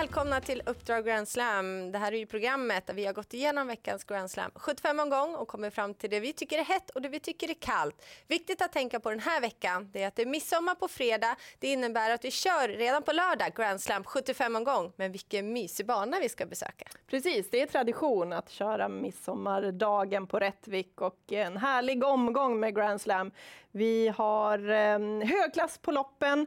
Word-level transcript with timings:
Välkomna 0.00 0.40
till 0.40 0.62
Uppdrag 0.66 1.04
Grand 1.04 1.28
Slam. 1.28 1.92
Det 1.92 1.98
här 1.98 2.12
är 2.12 2.16
ju 2.16 2.26
programmet 2.26 2.86
där 2.86 2.94
vi 2.94 3.06
har 3.06 3.12
gått 3.12 3.34
igenom 3.34 3.66
veckans 3.66 4.04
Grand 4.04 4.30
Slam 4.30 4.50
75 4.54 5.00
omgång 5.00 5.34
och 5.34 5.48
kommit 5.48 5.74
fram 5.74 5.94
till 5.94 6.10
det 6.10 6.20
vi 6.20 6.32
tycker 6.32 6.58
är 6.58 6.64
hett 6.64 6.90
och 6.90 7.02
det 7.02 7.08
vi 7.08 7.20
tycker 7.20 7.50
är 7.50 7.54
kallt. 7.54 8.04
Viktigt 8.28 8.62
att 8.62 8.72
tänka 8.72 9.00
på 9.00 9.10
den 9.10 9.20
här 9.20 9.40
veckan 9.40 9.90
det 9.92 10.02
är 10.02 10.08
att 10.08 10.16
det 10.16 10.22
är 10.22 10.26
midsommar 10.26 10.74
på 10.74 10.88
fredag. 10.88 11.36
Det 11.58 11.72
innebär 11.72 12.10
att 12.10 12.24
vi 12.24 12.30
kör 12.30 12.68
redan 12.68 13.02
på 13.02 13.12
lördag 13.12 13.52
Grand 13.54 13.80
Slam 13.80 14.04
75 14.04 14.56
omgång. 14.56 14.92
Men 14.96 15.12
vilken 15.12 15.52
mysig 15.52 15.86
bana 15.86 16.16
vi 16.20 16.28
ska 16.28 16.46
besöka. 16.46 16.88
Precis, 17.06 17.50
det 17.50 17.60
är 17.60 17.66
tradition 17.66 18.32
att 18.32 18.50
köra 18.50 18.88
midsommardagen 18.88 20.26
på 20.26 20.38
Rättvik 20.38 21.00
och 21.00 21.32
en 21.32 21.56
härlig 21.56 22.04
omgång 22.04 22.60
med 22.60 22.74
Grand 22.76 23.00
Slam. 23.00 23.30
Vi 23.70 24.08
har 24.08 24.70
eh, 24.70 25.28
högklass 25.28 25.78
på 25.78 25.92
loppen. 25.92 26.46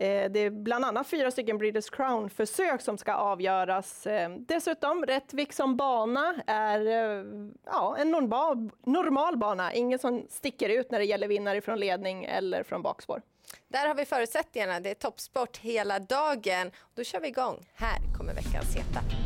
Eh, 0.00 0.30
det 0.30 0.40
är 0.40 0.50
bland 0.50 0.84
annat 0.84 1.06
fyra 1.06 1.30
stycken 1.30 1.58
British 1.58 1.90
Crown-försök 1.90 2.80
som 2.80 2.98
ska 2.98 3.14
avgöras. 3.14 4.06
Eh, 4.06 4.30
dessutom, 4.38 5.06
Rättvik 5.06 5.52
som 5.52 5.76
bana 5.76 6.34
är 6.46 6.86
eh, 6.86 7.24
ja, 7.66 7.96
en 7.98 8.10
normal, 8.10 8.70
normal 8.86 9.36
bana. 9.36 9.72
Ingen 9.74 9.98
som 9.98 10.26
sticker 10.30 10.68
ut 10.68 10.90
när 10.90 10.98
det 10.98 11.04
gäller 11.04 11.28
vinnare 11.28 11.60
från 11.60 11.80
ledning 11.80 12.24
eller 12.24 12.62
från 12.62 12.82
bakspår. 12.82 13.22
Där 13.68 13.88
har 13.88 13.94
vi 13.94 14.04
förutsättningarna. 14.04 14.80
Det 14.80 14.90
är 14.90 14.94
toppsport 14.94 15.56
hela 15.56 15.98
dagen. 15.98 16.70
Då 16.94 17.04
kör 17.04 17.20
vi 17.20 17.28
igång. 17.28 17.66
Här 17.74 17.98
kommer 18.18 18.34
veckans 18.34 18.76
heta. 18.76 19.19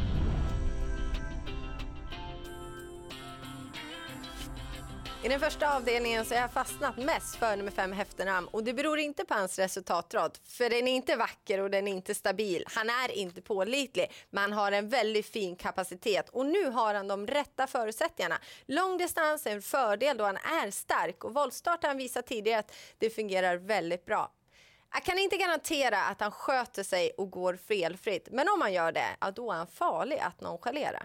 I 5.25 5.28
den 5.28 5.41
första 5.41 5.77
avdelningen 5.77 6.25
så 6.25 6.34
har 6.34 6.41
jag 6.41 6.53
fastnat 6.53 6.97
mest 6.97 7.36
för 7.36 7.56
nummer 7.56 7.70
fem 7.70 7.92
Häftenam 7.92 8.48
och 8.48 8.64
det 8.64 8.75
beror 8.75 8.98
inte 8.98 9.25
på 9.25 9.34
hans 9.34 9.58
resultatrad 9.58 10.39
för 10.44 10.70
den 10.70 10.89
är 10.89 10.92
inte 10.92 11.16
vacker 11.16 11.61
och 11.61 11.70
den 11.70 11.89
är 11.89 11.92
inte 11.92 12.14
stabil. 12.14 12.64
Han 12.66 12.91
är 12.91 13.11
inte 13.11 13.42
pålitlig 13.42 14.12
men 14.31 14.42
han 14.42 14.53
har 14.53 14.72
en 14.72 14.89
väldigt 14.89 15.27
fin 15.27 15.56
kapacitet 15.56 16.28
och 16.28 16.47
nu 16.47 16.70
har 16.70 16.94
han 16.94 17.08
de 17.08 17.27
rätta 17.27 17.66
förutsättningarna. 17.66 18.39
Lång 18.66 18.98
distans 18.98 19.47
är 19.47 19.50
en 19.50 19.62
fördel 19.62 20.16
då 20.16 20.25
han 20.25 20.36
är 20.36 20.70
stark 20.70 21.25
och 21.25 21.34
voltstart 21.34 21.84
han 21.84 21.97
visat 21.97 22.27
tidigare 22.27 22.59
att 22.59 22.75
det 22.98 23.11
fungerar 23.11 23.56
väldigt 23.56 24.05
bra. 24.05 24.33
Jag 24.92 25.05
kan 25.05 25.19
inte 25.19 25.36
garantera 25.36 26.05
att 26.05 26.20
han 26.20 26.33
sköter 26.33 26.83
sig 26.83 27.11
och 27.11 27.31
går 27.31 27.56
felfritt 27.56 28.28
men 28.31 28.48
om 28.48 28.61
han 28.61 28.72
gör 28.72 28.92
det, 28.92 29.16
ja, 29.20 29.31
då 29.31 29.53
är 29.53 29.56
han 29.56 29.66
farlig 29.66 30.19
att 30.19 30.41
nonchalera. 30.41 31.03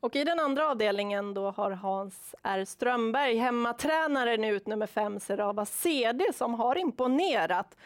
Och 0.00 0.16
i 0.16 0.24
den 0.24 0.40
andra 0.40 0.70
avdelningen 0.70 1.34
då 1.34 1.50
har 1.50 1.70
Hans 1.70 2.34
R 2.42 2.64
Strömberg, 2.64 3.36
hemmatränaren 3.36 4.44
ut 4.44 4.66
nummer 4.66 4.86
fem 4.86 5.20
Serava 5.20 5.64
CD 5.64 6.24
som 6.34 6.54
har 6.54 6.78
imponerat. 6.78 7.76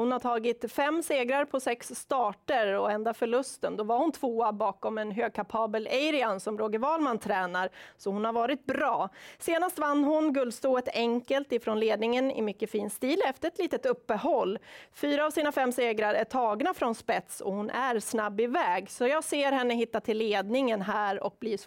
Hon 0.00 0.12
har 0.12 0.18
tagit 0.18 0.72
fem 0.72 1.02
segrar 1.02 1.44
på 1.44 1.60
sex 1.60 1.94
starter 1.94 2.78
och 2.78 2.90
enda 2.90 3.14
förlusten, 3.14 3.76
då 3.76 3.84
var 3.84 3.98
hon 3.98 4.12
tvåa 4.12 4.52
bakom 4.52 4.98
en 4.98 5.10
högkapabel 5.10 5.86
Arian 5.86 6.40
som 6.40 6.58
Roger 6.58 6.78
Wahlman 6.78 7.18
tränar. 7.18 7.68
Så 7.96 8.10
hon 8.10 8.24
har 8.24 8.32
varit 8.32 8.66
bra. 8.66 9.08
Senast 9.38 9.78
vann 9.78 10.04
hon 10.04 10.32
guldstået 10.32 10.88
enkelt 10.94 11.52
ifrån 11.52 11.80
ledningen 11.80 12.30
i 12.30 12.42
mycket 12.42 12.70
fin 12.70 12.90
stil 12.90 13.22
efter 13.26 13.48
ett 13.48 13.58
litet 13.58 13.86
uppehåll. 13.86 14.58
Fyra 14.92 15.26
av 15.26 15.30
sina 15.30 15.52
fem 15.52 15.72
segrar 15.72 16.14
är 16.14 16.24
tagna 16.24 16.74
från 16.74 16.94
spets 16.94 17.40
och 17.40 17.52
hon 17.52 17.70
är 17.70 18.00
snabb 18.00 18.40
iväg. 18.40 18.90
Så 18.90 19.06
jag 19.06 19.24
ser 19.24 19.52
henne 19.52 19.74
hitta 19.74 20.00
till 20.00 20.18
ledningen 20.18 20.82
här 20.82 21.22
och 21.22 21.36
bli 21.40 21.58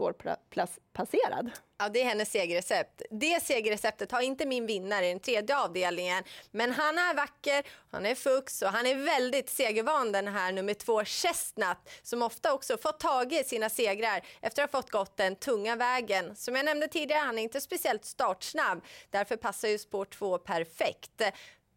passerad. 0.94 1.52
Ja, 1.80 1.90
det 1.90 2.02
är 2.02 2.06
hennes 2.06 2.32
segerrecept. 2.32 3.02
Det 3.12 3.44
segerreceptet 3.44 4.12
har 4.12 4.22
inte 4.22 4.46
min 4.46 4.66
vinnare 4.66 5.06
i 5.06 5.10
den 5.10 5.20
tredje 5.20 5.58
avdelningen. 5.58 6.24
Men 6.52 6.72
han 6.72 6.98
är 6.98 7.14
vacker, 7.14 7.64
han 7.92 8.06
är 8.06 8.16
fux 8.16 8.62
och 8.62 8.68
han 8.68 8.86
är 8.86 8.96
väldigt 8.96 9.50
segervan 9.50 10.12
den 10.12 10.28
här 10.28 10.52
nummer 10.52 10.74
två 10.74 11.04
Chestnut 11.04 11.78
som 12.04 12.22
ofta 12.22 12.54
också 12.54 12.78
fått 12.78 13.00
tag 13.00 13.34
i 13.34 13.44
sina 13.44 13.70
segrar 13.70 14.22
efter 14.42 14.64
att 14.64 14.72
ha 14.72 14.82
fått 14.82 14.92
gått 14.92 15.18
den 15.18 15.36
tunga 15.36 15.76
vägen. 15.76 16.36
Som 16.36 16.56
jag 16.56 16.66
nämnde 16.66 16.88
tidigare, 16.88 17.20
han 17.20 17.40
är 17.40 17.44
inte 17.44 17.62
speciellt 17.62 18.06
startsnabb. 18.06 18.84
Därför 19.10 19.36
passar 19.36 19.68
ju 19.68 19.78
spår 19.78 20.06
två 20.06 20.38
perfekt. 20.38 21.22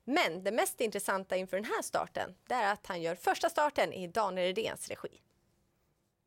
Men 0.05 0.45
det 0.45 0.53
mest 0.53 0.81
intressanta 0.81 1.37
inför 1.37 1.57
den 1.57 1.65
här 1.65 1.83
starten 1.83 2.35
det 2.49 2.55
är 2.55 2.73
att 2.73 2.87
han 2.87 3.03
gör 3.03 3.15
första 3.15 3.49
starten 3.51 3.93
i 3.93 4.09
Daniel 4.09 4.47
Redéns 4.47 4.89
regi. 4.89 5.21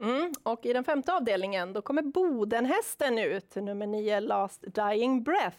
Mm, 0.01 0.33
och 0.43 0.65
i 0.65 0.73
den 0.73 0.83
femte 0.83 1.13
avdelningen 1.13 1.73
då 1.73 1.81
kommer 1.81 2.01
Bodenhästen 2.01 3.17
ut, 3.17 3.55
nummer 3.55 3.87
nio 3.87 4.19
Last 4.19 4.63
Dying 4.67 5.23
Breath, 5.23 5.57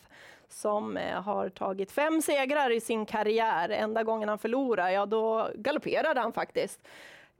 som 0.49 0.97
eh, 0.97 1.23
har 1.23 1.49
tagit 1.49 1.93
fem 1.93 2.23
segrar 2.23 2.71
i 2.71 2.81
sin 2.81 3.06
karriär. 3.06 3.69
Enda 3.69 4.03
gången 4.03 4.28
han 4.28 4.39
förlorade, 4.39 4.93
ja 4.93 5.06
då 5.06 5.51
galopperade 5.55 6.21
han 6.21 6.33
faktiskt. 6.33 6.81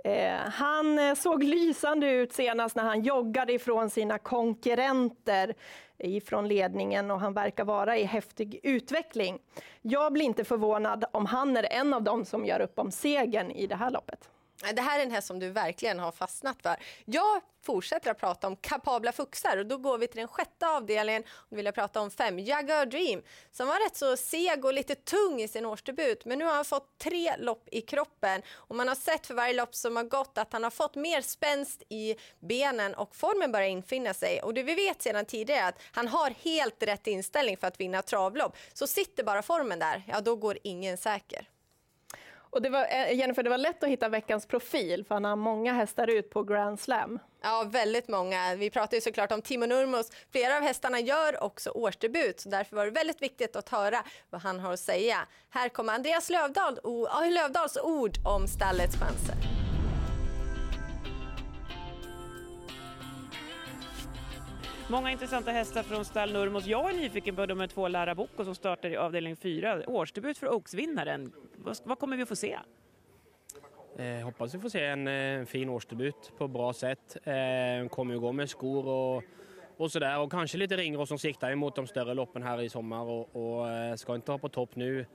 Eh, 0.05 0.37
han 0.37 0.99
eh, 0.99 1.15
såg 1.15 1.45
lysande 1.45 2.11
ut 2.11 2.33
senast 2.33 2.77
när 2.77 2.85
han 2.85 3.03
joggade 3.03 3.53
ifrån 3.53 3.91
sina 3.91 4.19
konkurrenter 4.19 5.55
ifrån 5.99 6.49
ledningen 6.49 7.11
och 7.11 7.21
han 7.21 7.35
verkar 7.35 7.65
vara 7.65 7.99
i 7.99 8.05
häftig 8.05 8.61
utveckling. 8.63 9.39
Jag 9.83 10.13
blir 10.13 10.25
inte 10.25 10.45
förvånad 10.45 11.05
om 11.13 11.27
han 11.27 11.57
är 11.57 11.73
en 11.73 11.95
av 11.95 12.03
dem 12.03 12.25
som 12.25 12.47
gör 12.47 12.61
upp 12.61 12.79
om 12.79 12.91
segern 12.91 13.51
i 13.51 13.67
det 13.67 13.77
här 13.77 13.91
loppet. 13.91 14.29
Det 14.75 14.83
här 14.83 14.99
är 14.99 15.03
en 15.03 15.11
häst 15.11 15.27
som 15.27 15.39
du 15.39 15.49
verkligen 15.49 15.99
har 15.99 16.13
fastnat 16.13 16.63
för. 16.63 16.77
Jag 17.05 17.43
fortsätter 17.63 18.11
att 18.11 18.19
prata 18.19 18.47
om 18.47 18.57
kapabla 18.57 19.13
fuxar 19.13 19.57
och 19.57 19.67
då 19.67 19.77
går 19.77 19.99
vi 19.99 20.07
till 20.07 20.17
den 20.17 20.29
sjätte 20.29 20.69
avdelningen. 20.69 21.23
Då 21.51 21.57
vill 21.57 21.65
jag 21.65 21.75
prata 21.75 22.01
om 22.01 22.11
fem 22.11 22.39
Jaguar 22.39 22.87
Dream 22.87 23.23
som 23.53 23.69
var 23.69 23.85
rätt 23.85 23.97
så 23.97 24.17
seg 24.17 24.65
och 24.65 24.75
lite 24.75 24.95
tung 24.95 25.41
i 25.41 25.49
sin 25.49 25.67
årsdebut 25.67 26.25
men 26.25 26.39
nu 26.39 26.45
har 26.45 26.55
han 26.55 26.65
fått 26.65 26.99
tre 26.99 27.37
lopp 27.37 27.69
i 27.73 27.81
kroppen 27.81 28.43
och 28.55 28.77
man 28.77 28.89
har 28.89 28.95
sett 28.95 29.27
för 29.27 29.35
varje 29.35 29.55
lopp 29.55 29.75
som 29.75 29.97
har 29.97 30.05
gått 30.05 30.39
att 30.39 30.53
han 30.53 30.63
har 30.63 30.71
fått 30.71 30.95
mer 30.95 31.21
spänst 31.21 31.83
i 31.89 32.17
benen 32.41 32.95
och 32.95 33.17
formen 33.17 33.53
börjar 33.53 33.69
infinna 33.69 34.15
sig 34.15 34.43
och 34.43 34.55
det 34.55 34.63
vi 34.63 34.75
vet 34.75 35.03
sedan 35.03 35.25
tidigare 35.25 35.61
är 35.61 35.69
att 35.69 35.81
han 35.93 36.09
har 36.09 36.31
helt 36.31 36.83
rätt 36.83 37.07
inställning 37.07 37.57
för 37.57 37.67
att 37.67 37.81
vinna 37.81 38.03
travlopp. 38.03 38.57
Så 38.73 38.87
sitter 38.87 39.25
bara 39.25 39.43
formen 39.43 39.79
där, 39.79 40.03
ja 40.09 40.21
då 40.21 40.37
går 40.37 40.59
ingen 40.63 40.97
säker. 40.97 41.49
Och 42.51 42.63
det 42.63 42.69
var, 42.69 42.87
eh, 42.91 43.13
Jennifer, 43.19 43.43
det 43.43 43.51
var 43.51 43.59
lätt 43.59 43.83
att 43.83 43.89
hitta 43.89 44.09
veckans 44.09 44.47
profil, 44.47 45.05
för 45.05 45.15
han 45.15 45.25
har 45.25 45.37
många 45.37 45.73
hästar 45.73 46.07
ut 46.11 46.31
på 46.31 46.43
Grand 46.43 46.81
Slam. 46.81 47.19
Ja, 47.43 47.65
väldigt 47.67 48.09
många. 48.09 48.55
Vi 48.55 48.71
pratar 48.71 48.97
ju 48.97 49.01
såklart 49.01 49.33
om 49.33 49.43
Timo 49.43 49.67
Nurmos. 49.67 50.11
Flera 50.33 50.57
av 50.57 50.63
hästarna 50.63 51.01
gör 51.01 51.43
också 51.43 51.71
årsdebut, 51.71 52.41
så 52.41 52.49
därför 52.49 52.77
var 52.77 52.85
det 52.85 52.91
väldigt 52.91 53.23
viktigt 53.23 53.57
att 53.57 53.69
höra 53.69 54.05
vad 54.31 54.41
han 54.41 54.61
har 54.61 54.73
att 54.73 54.81
säga. 54.81 55.17
Här 55.51 55.69
kommer 55.69 55.93
Andreas 55.93 56.31
Lövdahl, 56.31 56.79
Lövdahls 57.31 57.77
ord 57.77 58.13
om 58.25 58.47
stallets 58.47 58.97
chanser. 58.97 59.60
Många 64.91 65.11
intressanta 65.11 65.51
hästar 65.51 65.83
från 65.83 66.05
stall 66.05 66.33
Nurmos. 66.33 66.67
Jag 66.67 66.91
är 66.91 66.95
nyfiken 66.95 67.37
på 67.37 67.47
nummer 67.47 67.67
två 67.67 67.89
Lara 67.89 68.15
Bocco 68.15 68.45
som 68.45 68.55
startar 68.55 68.91
i 68.91 68.97
avdelning 68.97 69.37
4. 69.37 69.83
Årsdebut 69.87 70.39
för 70.39 70.47
Oaks-vinnaren. 70.47 71.33
Vad, 71.85 71.99
kommer 71.99 72.17
vi 72.17 72.27
få 72.27 72.37
se? 72.37 72.59
Eh, 73.99 74.25
hoppas 74.25 74.55
vi 74.55 74.59
får 74.59 74.69
se 74.69 74.85
en, 74.85 75.07
en 75.07 75.41
eh, 75.41 75.47
fin 75.47 75.69
årsdebut 75.69 76.33
på 76.39 76.49
bra 76.49 76.73
sätt. 76.73 77.17
Eh, 77.23 77.89
kommer 77.89 78.15
ju 78.15 78.21
gå 78.21 78.33
med 78.33 78.51
skor 78.51 78.87
och, 78.89 79.23
och 79.77 79.93
sådär 79.93 80.19
och 80.21 80.31
kanske 80.31 80.59
lite 80.59 80.77
ringros 80.77 81.09
som 81.09 81.19
siktar 81.19 81.51
emot 81.51 81.77
de 81.77 81.87
större 81.87 82.15
loppen 82.15 82.43
här 82.43 82.61
i 82.61 82.69
sommar 82.69 83.03
och, 83.03 83.37
och 83.37 83.69
eh, 83.69 83.95
ska 83.95 84.15
inte 84.15 84.33
ha 84.33 84.39
på 84.39 84.49
topp 84.49 84.77
nu. 84.77 85.07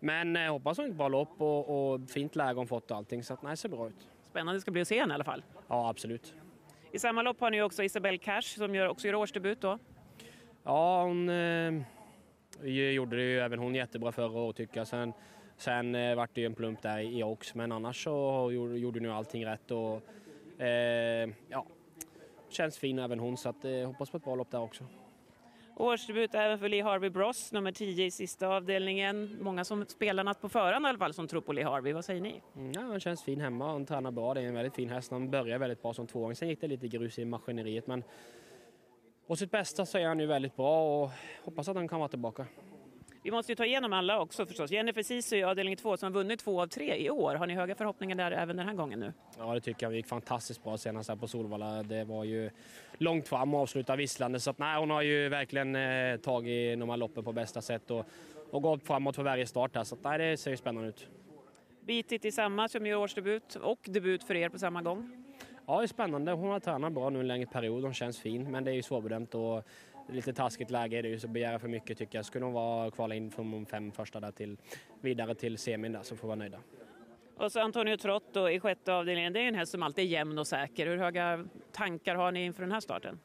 Men 0.00 0.36
eh, 0.36 0.52
hoppas 0.52 0.78
hon 0.78 0.86
ett 0.86 0.96
bra 0.96 1.08
lopp 1.08 1.40
och, 1.40 1.92
och 1.92 2.10
fint 2.10 2.36
läge 2.36 2.58
hon 2.58 2.66
fått 2.66 2.90
och 2.90 2.96
allting 2.96 3.22
så 3.22 3.34
att 3.34 3.42
nej, 3.42 3.56
ser 3.56 3.68
bra 3.68 3.88
ut. 3.88 4.08
Spännande 4.30 4.60
ska 4.60 4.70
bli 4.70 4.82
att 4.82 4.88
se 4.88 5.00
henne 5.00 5.12
i 5.12 5.14
alla 5.14 5.24
fall. 5.24 5.42
Ja, 5.68 5.88
absolut. 5.88 6.34
I 6.92 6.98
samma 6.98 7.22
lopp 7.22 7.40
har 7.40 7.50
ni 7.50 7.62
också 7.62 7.82
Isabelle 7.82 8.18
Cash 8.18 8.42
som 8.42 8.74
gör, 8.74 8.88
också 8.88 9.06
gör 9.06 9.14
årsdebut 9.14 9.60
då. 9.60 9.78
Ja, 10.64 11.02
hon 11.02 11.28
eh, 11.28 11.82
gjorde 12.62 13.16
det 13.16 13.22
ju 13.22 13.40
även 13.40 13.58
hon 13.58 13.74
jättebra 13.74 14.12
förra 14.12 14.40
året 14.40 14.56
tycker 14.56 14.76
jag. 14.80 14.86
Sen, 14.86 15.12
sen 15.56 15.94
eh, 15.94 16.14
vart 16.16 16.34
det 16.34 16.40
ju 16.40 16.46
en 16.46 16.54
plump 16.54 16.82
där 16.82 16.98
i 16.98 17.22
Ox, 17.22 17.54
men 17.54 17.72
annars 17.72 18.04
så 18.04 18.50
gjorde, 18.52 18.78
gjorde 18.78 19.00
nu 19.00 19.12
allting 19.12 19.46
rätt 19.46 19.70
och 19.70 20.02
eh, 20.62 21.30
ja, 21.48 21.66
känns 22.48 22.78
fin 22.78 22.98
även 22.98 23.18
hon 23.18 23.36
så 23.36 23.48
att, 23.48 23.64
eh, 23.64 23.86
hoppas 23.86 24.10
på 24.10 24.16
ett 24.16 24.24
bra 24.24 24.34
lopp 24.34 24.50
där 24.50 24.60
också. 24.60 24.84
Årsdebut 25.78 26.34
även 26.34 26.58
för 26.58 26.68
Lee 26.68 26.82
Harvey 26.82 27.10
Bross, 27.10 27.52
nummer 27.52 27.72
10 27.72 28.06
i 28.06 28.10
sista 28.10 28.48
avdelningen. 28.48 29.38
Många 29.40 29.64
som 29.64 29.86
natt 30.24 30.40
på 30.40 30.48
förhand 30.48 30.86
i 30.86 30.88
alla 30.88 30.98
fall 30.98 31.14
som 31.14 31.28
tror 31.28 31.40
på 31.40 31.52
Lee 31.52 31.64
Harvey. 31.64 31.92
Vad 31.92 32.04
säger 32.04 32.20
ni? 32.20 32.42
Mm, 32.56 32.72
ja, 32.72 32.80
han 32.80 33.00
känns 33.00 33.22
fin 33.22 33.40
hemma, 33.40 33.72
han 33.72 33.86
tränar 33.86 34.10
bra. 34.10 34.34
Det 34.34 34.40
är 34.40 34.44
en 34.44 34.54
väldigt 34.54 34.74
fin 34.74 34.88
häst. 34.88 35.10
Han 35.10 35.30
började 35.30 35.58
väldigt 35.58 35.82
bra 35.82 35.94
som 35.94 36.06
tvååring. 36.06 36.36
Sen 36.36 36.48
gick 36.48 36.60
det 36.60 36.66
lite 36.66 36.88
grus 36.88 37.18
i 37.18 37.24
maskineriet 37.24 37.86
men 37.86 38.04
på 39.26 39.36
sitt 39.36 39.50
bästa 39.50 39.86
så 39.86 39.98
är 39.98 40.06
han 40.06 40.16
nu 40.16 40.26
väldigt 40.26 40.56
bra 40.56 41.02
och 41.02 41.10
hoppas 41.44 41.68
att 41.68 41.76
han 41.76 41.88
kan 41.88 41.98
vara 41.98 42.08
tillbaka. 42.08 42.46
Vi 43.26 43.32
måste 43.32 43.52
ju 43.52 43.56
ta 43.56 43.64
igenom 43.64 43.92
alla 43.92 44.20
också 44.20 44.46
förstås. 44.46 44.70
Jennifer 44.70 45.02
Sisu 45.02 45.36
i 45.36 45.44
avdelning 45.44 45.76
2 45.76 45.96
som 45.96 46.06
har 46.06 46.12
vunnit 46.12 46.40
två 46.40 46.62
av 46.62 46.66
tre 46.66 46.96
i 46.96 47.10
år. 47.10 47.34
Har 47.34 47.46
ni 47.46 47.54
höga 47.54 47.74
förhoppningar 47.74 48.16
där 48.16 48.30
även 48.30 48.56
den 48.56 48.66
här 48.66 48.74
gången 48.74 49.00
nu? 49.00 49.12
Ja, 49.38 49.54
det 49.54 49.60
tycker 49.60 49.86
jag. 49.86 49.90
Vi 49.90 49.96
gick 49.96 50.06
fantastiskt 50.06 50.64
bra 50.64 50.78
senast 50.78 51.08
här 51.08 51.16
på 51.16 51.28
Solvalla. 51.28 51.82
Det 51.82 52.04
var 52.04 52.24
ju 52.24 52.50
långt 52.98 53.28
fram 53.28 53.54
och 53.54 53.60
avsluta 53.60 53.96
visslande. 53.96 54.40
Så 54.40 54.50
att, 54.50 54.58
nej, 54.58 54.78
hon 54.78 54.90
har 54.90 55.02
ju 55.02 55.28
verkligen 55.28 55.76
eh, 55.76 56.16
tagit 56.16 56.80
de 56.80 56.90
här 56.90 56.96
loppen 56.96 57.24
på 57.24 57.32
bästa 57.32 57.62
sätt 57.62 57.90
och, 57.90 58.04
och 58.50 58.62
gått 58.62 58.86
framåt 58.86 59.16
för 59.16 59.22
varje 59.22 59.46
start 59.46 59.76
här. 59.76 59.84
Så 59.84 59.94
att, 59.94 60.04
nej, 60.04 60.18
det 60.18 60.36
ser 60.36 60.50
ju 60.50 60.56
spännande 60.56 60.88
ut. 60.88 61.08
Biti 61.80 62.18
tillsammans 62.18 62.72
som 62.72 62.86
gör 62.86 62.96
årsdebut 62.96 63.54
och 63.54 63.80
debut 63.84 64.24
för 64.24 64.34
er 64.34 64.48
på 64.48 64.58
samma 64.58 64.82
gång. 64.82 65.24
Ja, 65.66 65.78
det 65.78 65.84
är 65.84 65.86
spännande. 65.86 66.32
Hon 66.32 66.50
har 66.50 66.60
tränat 66.60 66.92
bra 66.92 67.10
nu 67.10 67.20
en 67.20 67.28
längre 67.28 67.46
period. 67.46 67.82
Hon 67.82 67.94
känns 67.94 68.18
fin, 68.18 68.50
men 68.50 68.64
det 68.64 68.70
är 68.70 68.74
ju 68.74 68.82
svårbedömt 68.82 69.34
och 69.34 69.64
lite 70.08 70.32
taskigt 70.32 70.70
läge. 70.70 71.02
Det 71.02 71.08
är 71.08 71.10
ju 71.10 71.18
så 71.18 71.28
begära 71.28 71.58
för 71.58 71.68
mycket 71.68 71.98
tycker 71.98 72.18
jag. 72.18 72.24
Skulle 72.24 72.44
hon 72.44 72.54
vara 72.54 72.90
kvala 72.90 73.14
in 73.14 73.30
från 73.30 73.50
de 73.50 73.66
fem 73.66 73.92
första 73.92 74.20
där 74.20 74.30
till 74.30 74.56
vidare 75.00 75.34
till 75.34 75.58
semin 75.58 75.92
där 75.92 76.02
så 76.02 76.16
får 76.16 76.22
vi 76.22 76.28
vara 76.28 76.36
nöjda. 76.36 76.58
Och 77.36 77.52
så 77.52 77.60
Antonio 77.60 77.96
Trotto 77.96 78.48
i 78.48 78.60
sjätte 78.60 78.92
avdelningen. 78.92 79.32
Det 79.32 79.40
är 79.40 79.48
en 79.48 79.54
häst 79.54 79.72
som 79.72 79.82
alltid 79.82 80.04
är 80.04 80.08
jämn 80.08 80.38
och 80.38 80.46
säker. 80.46 80.86
Hur 80.86 80.96
höga 80.96 81.46
tankar 81.72 82.14
har 82.14 82.32
ni 82.32 82.44
inför 82.44 82.62
den 82.62 82.72
här 82.72 82.80
starten? 82.80 83.20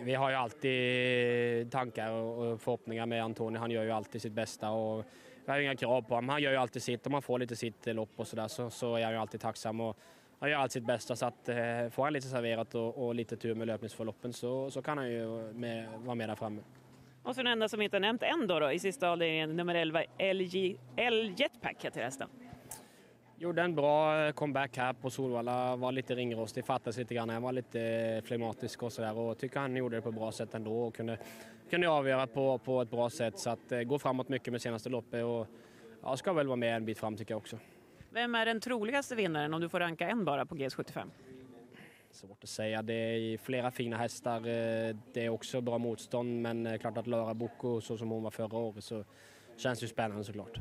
Vi 0.00 0.14
har 0.14 0.30
ju 0.30 0.36
alltid 0.36 1.72
tankar 1.72 2.10
och 2.10 2.60
förhoppningar 2.60 3.06
med 3.06 3.24
Antonio. 3.24 3.58
Han 3.58 3.70
gör 3.70 3.84
ju 3.84 3.90
alltid 3.90 4.22
sitt 4.22 4.32
bästa 4.32 4.70
och 4.70 5.04
vi 5.44 5.52
har 5.52 5.60
inga 5.60 5.76
krav 5.76 6.02
på 6.02 6.14
honom. 6.14 6.28
Han 6.28 6.42
gör 6.42 6.50
ju 6.50 6.56
alltid 6.56 6.82
sitt. 6.82 7.06
Om 7.06 7.12
man 7.12 7.22
får 7.22 7.38
lite 7.38 7.56
sitt 7.56 7.86
lopp 7.86 8.10
och 8.16 8.26
sådär 8.26 8.48
så, 8.48 8.70
så 8.70 8.96
är 8.96 9.04
han 9.04 9.12
ju 9.12 9.18
alltid 9.18 9.40
tacksam. 9.40 9.80
Och 9.80 9.96
han 10.38 10.50
gör 10.50 10.58
allt 10.58 10.72
sitt 10.72 10.86
bästa 10.86 11.16
så 11.16 11.26
att 11.26 11.48
eh, 11.48 11.56
får 11.90 12.04
han 12.04 12.12
lite 12.12 12.28
serverat 12.28 12.74
och, 12.74 13.06
och 13.06 13.14
lite 13.14 13.36
tur 13.36 13.54
med 13.54 13.66
löpningsförloppen 13.66 14.32
så, 14.32 14.70
så 14.70 14.82
kan 14.82 14.98
han 14.98 15.10
ju 15.10 15.52
med, 15.52 15.88
vara 15.98 16.14
med 16.14 16.28
där 16.28 16.34
framme. 16.34 16.62
Och 17.22 17.34
så 17.34 17.42
den 17.42 17.52
enda 17.52 17.68
som 17.68 17.82
inte 17.82 17.96
har 17.96 18.00
nämnt 18.00 18.22
än 18.22 18.46
då, 18.46 18.60
då 18.60 18.72
i 18.72 18.78
sista 18.78 19.08
avdelningen, 19.08 19.56
nummer 19.56 19.74
11, 19.74 20.02
LG, 20.18 20.76
L 20.96 21.34
Jetpack 21.36 21.84
heter 21.84 22.02
hästen. 22.02 22.28
Gjorde 23.38 23.62
en 23.62 23.74
bra 23.74 24.32
comeback 24.32 24.76
här 24.76 24.92
på 24.92 25.10
Solvalla, 25.10 25.76
var 25.76 25.92
lite 25.92 26.14
ringrostig, 26.14 26.66
fattades 26.66 26.96
lite 26.96 27.14
grann. 27.14 27.28
Han 27.28 27.42
var 27.42 27.52
lite 27.52 28.22
flematisk 28.24 28.82
och 28.82 28.92
sådär 28.92 29.18
och 29.18 29.38
tycker 29.38 29.60
han 29.60 29.76
gjorde 29.76 29.96
det 29.96 30.02
på 30.02 30.08
ett 30.08 30.14
bra 30.14 30.32
sätt 30.32 30.54
ändå 30.54 30.82
och 30.82 30.94
kunde, 30.94 31.18
kunde 31.70 31.88
avgöra 31.88 32.26
på, 32.26 32.58
på 32.58 32.82
ett 32.82 32.90
bra 32.90 33.10
sätt. 33.10 33.38
Så 33.38 33.50
att 33.50 33.72
eh, 33.72 33.80
gå 33.80 33.98
framåt 33.98 34.28
mycket 34.28 34.52
med 34.52 34.62
senaste 34.62 34.88
loppet 34.88 35.24
och 35.24 35.46
ja, 36.02 36.16
ska 36.16 36.32
väl 36.32 36.46
vara 36.46 36.56
med 36.56 36.76
en 36.76 36.84
bit 36.84 36.98
fram 36.98 37.16
tycker 37.16 37.32
jag 37.32 37.38
också. 37.38 37.58
Vem 38.16 38.34
är 38.34 38.46
den 38.46 38.60
troligaste 38.60 39.14
vinnaren 39.14 39.54
om 39.54 39.60
du 39.60 39.68
får 39.68 39.80
ranka 39.80 40.08
en 40.08 40.24
bara 40.24 40.46
på 40.46 40.54
GS75? 40.54 41.10
Svårt 42.10 42.44
att 42.44 42.48
säga. 42.48 42.82
Det 42.82 42.94
är 42.94 43.38
flera 43.38 43.70
fina 43.70 43.96
hästar. 43.96 44.36
Eh, 44.36 44.96
det 45.12 45.24
är 45.24 45.28
också 45.28 45.60
bra 45.60 45.78
motstånd 45.78 46.42
men 46.42 46.66
eh, 46.66 46.78
klart 46.78 46.98
att 46.98 47.06
Lara 47.06 47.34
Bocco 47.34 47.80
så 47.80 47.98
som 47.98 48.10
hon 48.10 48.22
var 48.22 48.30
förra 48.30 48.58
året 48.58 48.84
så 48.84 49.04
känns 49.56 49.78
det 49.78 49.84
ju 49.84 49.88
spännande 49.88 50.24
såklart. 50.24 50.58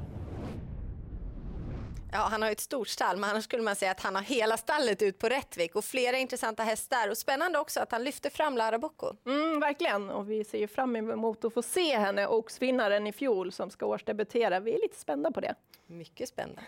Ja, 2.12 2.20
han 2.20 2.42
har 2.42 2.52
ett 2.52 2.60
stort 2.60 2.88
stall, 2.88 3.18
men 3.18 3.30
annars 3.30 3.44
skulle 3.44 3.64
man 3.64 3.76
säga 3.76 3.92
att 3.92 4.02
han 4.02 4.16
har 4.16 4.24
hela 4.24 4.58
stallet 4.58 5.02
ut 5.02 5.20
på 5.20 5.30
Rättvik 5.30 5.76
och 5.76 5.86
flera 5.86 6.18
intressanta 6.18 6.64
hästar. 6.64 7.10
Och 7.10 7.18
spännande 7.18 7.60
också 7.60 7.80
att 7.80 7.92
han 7.92 8.04
lyfter 8.04 8.30
fram 8.30 8.58
Lara 8.58 8.80
Bocco. 8.80 9.14
Mm, 9.26 9.60
verkligen, 9.60 10.10
och 10.10 10.32
vi 10.32 10.44
ser 10.44 10.58
ju 10.58 10.68
fram 10.68 10.96
emot 10.96 11.46
att 11.46 11.54
få 11.54 11.62
se 11.62 11.98
henne, 11.98 12.28
Oaks-vinnaren 12.28 13.08
i 13.08 13.12
fjol 13.12 13.52
som 13.52 13.70
ska 13.70 13.86
årsdebutera. 13.86 14.60
Vi 14.60 14.74
är 14.74 14.82
lite 14.82 14.98
spända 14.98 15.32
på 15.32 15.42
det. 15.42 15.56
Mycket 15.88 16.30
spännande. 16.30 16.62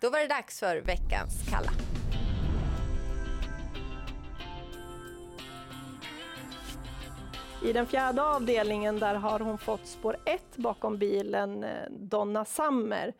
Då 0.00 0.10
var 0.10 0.18
det 0.18 0.26
dags 0.26 0.60
för 0.60 0.76
veckans 0.76 1.50
Kalla. 1.50 1.70
I 7.64 7.72
den 7.72 7.86
fjärde 7.86 8.22
avdelningen 8.22 8.98
där 8.98 9.14
har 9.14 9.40
hon 9.40 9.58
fått 9.58 9.86
spår 9.86 10.16
1 10.24 10.56
bakom 10.56 10.98
bilen 10.98 11.64
eh, 11.64 11.90
Donna 11.90 12.44
Summer. 12.44 13.12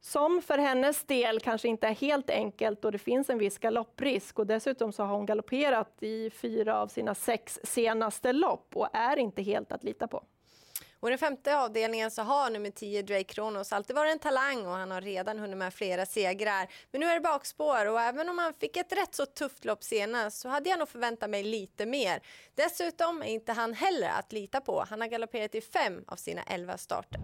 Som 0.00 0.42
för 0.42 0.58
hennes 0.58 1.04
del 1.04 1.40
kanske 1.40 1.68
inte 1.68 1.86
är 1.86 1.94
helt 1.94 2.30
enkelt 2.30 2.84
och 2.84 2.92
det 2.92 2.98
finns 2.98 3.30
en 3.30 3.38
viss 3.38 3.58
galopprisk 3.58 4.38
och 4.38 4.46
dessutom 4.46 4.92
så 4.92 5.02
har 5.02 5.16
hon 5.16 5.26
galopperat 5.26 6.02
i 6.02 6.30
fyra 6.30 6.80
av 6.80 6.88
sina 6.88 7.14
sex 7.14 7.60
senaste 7.64 8.32
lopp 8.32 8.76
och 8.76 8.88
är 8.92 9.16
inte 9.16 9.42
helt 9.42 9.72
att 9.72 9.84
lita 9.84 10.08
på. 10.08 10.22
Och 11.06 11.10
i 11.10 11.12
den 11.12 11.18
femte 11.18 11.58
avdelningen 11.58 12.10
så 12.10 12.22
har 12.22 12.50
nummer 12.50 12.70
10 12.70 13.02
Drake 13.02 13.24
Kronos 13.24 13.72
alltid 13.72 13.96
varit 13.96 14.12
en 14.12 14.18
talang 14.18 14.66
och 14.66 14.72
han 14.72 14.90
har 14.90 15.00
redan 15.00 15.38
hunnit 15.38 15.58
med 15.58 15.74
flera 15.74 16.06
segrar. 16.06 16.68
Men 16.90 17.00
nu 17.00 17.06
är 17.06 17.14
det 17.14 17.20
bakspår 17.20 17.86
och 17.86 18.00
även 18.00 18.28
om 18.28 18.38
han 18.38 18.54
fick 18.54 18.76
ett 18.76 18.92
rätt 18.92 19.14
så 19.14 19.26
tufft 19.26 19.64
lopp 19.64 19.84
senast 19.84 20.40
så 20.40 20.48
hade 20.48 20.70
jag 20.70 20.78
nog 20.78 20.88
förväntat 20.88 21.30
mig 21.30 21.42
lite 21.42 21.86
mer. 21.86 22.22
Dessutom 22.54 23.22
är 23.22 23.26
inte 23.26 23.52
han 23.52 23.74
heller 23.74 24.08
att 24.08 24.32
lita 24.32 24.60
på. 24.60 24.84
Han 24.90 25.00
har 25.00 25.08
galopperat 25.08 25.54
i 25.54 25.60
fem 25.60 26.04
av 26.06 26.16
sina 26.16 26.42
elva 26.42 26.78
starter. 26.78 27.20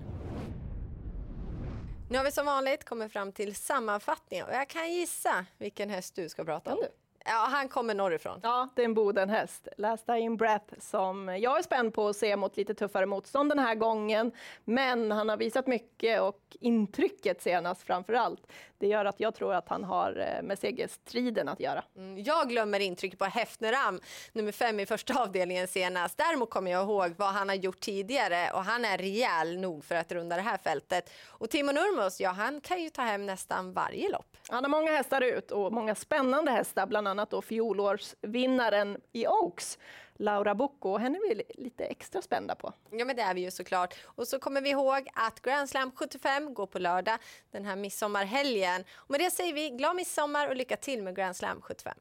Nu 2.10 2.18
har 2.18 2.24
vi 2.24 2.32
som 2.32 2.46
vanligt 2.46 2.84
kommit 2.84 3.12
fram 3.12 3.32
till 3.32 3.54
sammanfattningen 3.54 4.46
och 4.46 4.54
jag 4.54 4.68
kan 4.68 4.92
gissa 4.92 5.46
vilken 5.58 5.90
häst 5.90 6.14
du 6.14 6.28
ska 6.28 6.44
prata 6.44 6.74
om. 6.74 6.78
Ja, 7.24 7.46
han 7.50 7.68
kommer 7.68 7.94
norrifrån. 7.94 8.40
Ja, 8.42 8.68
det 8.76 8.82
är 8.82 8.84
en 8.84 8.94
Bodenhäst. 8.94 9.68
Last 9.76 10.08
in 10.08 10.36
breath 10.36 10.74
som 10.78 11.28
jag 11.28 11.58
är 11.58 11.62
spänd 11.62 11.94
på 11.94 12.08
att 12.08 12.16
se 12.16 12.36
mot 12.36 12.56
lite 12.56 12.74
tuffare 12.74 13.06
motstånd 13.06 13.50
den 13.50 13.58
här 13.58 13.74
gången. 13.74 14.32
Men 14.64 15.10
han 15.12 15.28
har 15.28 15.36
visat 15.36 15.66
mycket 15.66 16.20
och 16.20 16.56
intrycket 16.60 17.42
senast 17.42 17.82
framför 17.82 18.12
allt. 18.12 18.46
Det 18.78 18.86
gör 18.86 19.04
att 19.04 19.20
jag 19.20 19.34
tror 19.34 19.54
att 19.54 19.68
han 19.68 19.84
har 19.84 20.36
eh, 20.36 20.42
med 20.42 20.58
segerstriden 20.58 21.48
att 21.48 21.60
göra. 21.60 21.84
Mm, 21.96 22.22
jag 22.22 22.48
glömmer 22.48 22.80
intrycket 22.80 23.18
på 23.18 23.24
Hefneram, 23.24 24.00
nummer 24.32 24.52
fem 24.52 24.80
i 24.80 24.86
första 24.86 25.22
avdelningen 25.22 25.68
senast. 25.68 26.18
Däremot 26.18 26.50
kommer 26.50 26.70
jag 26.70 26.82
ihåg 26.82 27.14
vad 27.16 27.28
han 27.28 27.48
har 27.48 27.56
gjort 27.56 27.80
tidigare 27.80 28.50
och 28.54 28.64
han 28.64 28.84
är 28.84 28.98
rejäl 28.98 29.60
nog 29.60 29.84
för 29.84 29.94
att 29.94 30.12
runda 30.12 30.36
det 30.36 30.42
här 30.42 30.58
fältet. 30.58 31.10
Och 31.26 31.50
Timo 31.50 31.72
Nurmos, 31.72 32.20
ja 32.20 32.30
han 32.30 32.60
kan 32.60 32.82
ju 32.82 32.90
ta 32.90 33.02
hem 33.02 33.26
nästan 33.26 33.72
varje 33.72 34.10
lopp. 34.10 34.36
Han 34.48 34.64
har 34.64 34.68
många 34.68 34.92
hästar 34.92 35.20
ut 35.20 35.50
och 35.50 35.72
många 35.72 35.94
spännande 35.94 36.50
hästar, 36.50 36.86
bland 36.86 37.08
annat 37.08 37.11
då 37.30 37.42
fjolårsvinnaren 37.42 39.00
i 39.12 39.26
Oaks. 39.26 39.78
Laura 40.14 40.54
Bocco. 40.54 40.96
Henne 40.96 41.18
är 41.18 41.34
vi 41.34 41.42
lite 41.62 41.84
extra 41.84 42.22
spända 42.22 42.54
på. 42.54 42.72
Ja, 42.90 43.04
men 43.04 43.16
det 43.16 43.22
är 43.22 43.34
vi 43.34 43.40
ju 43.40 43.50
såklart. 43.50 43.94
Och 44.04 44.28
så 44.28 44.38
kommer 44.38 44.60
vi 44.60 44.70
ihåg 44.70 45.08
att 45.14 45.40
Grand 45.42 45.68
Slam 45.68 45.92
75 45.94 46.54
går 46.54 46.66
på 46.66 46.78
lördag 46.78 47.18
den 47.50 47.64
här 47.64 47.76
midsommarhelgen. 47.76 48.84
Och 48.94 49.10
med 49.10 49.20
det 49.20 49.30
säger 49.30 49.52
vi 49.52 49.70
glad 49.70 49.96
midsommar 49.96 50.48
och 50.48 50.56
lycka 50.56 50.76
till 50.76 51.02
med 51.02 51.16
Grand 51.16 51.36
Slam 51.36 51.60
75. 51.60 51.94